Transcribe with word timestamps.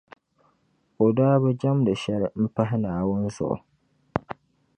O 1.03 1.05
daa 1.17 1.35
bi 1.41 1.51
jεmdi 1.61 1.93
shɛli 2.01 2.27
m-pahi 2.41 2.77
Naawuni 2.83 3.29
zuɣu. 3.37 3.57